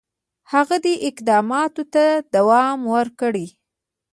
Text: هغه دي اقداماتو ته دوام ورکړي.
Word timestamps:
هغه 0.51 0.75
دي 0.85 0.93
اقداماتو 1.07 1.83
ته 1.93 2.03
دوام 2.33 2.79
ورکړي. 2.93 3.47